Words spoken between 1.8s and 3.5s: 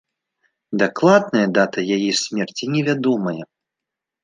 яе смерці невядомая.